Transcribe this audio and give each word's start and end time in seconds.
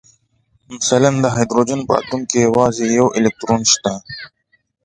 مثلاً 0.75 1.09
د 1.23 1.25
هایدروجن 1.35 1.79
په 1.87 1.93
اتوم 2.01 2.21
کې 2.29 2.37
یوازې 2.47 2.85
یو 2.97 3.07
الکترون 3.17 3.61
شته 3.73 3.93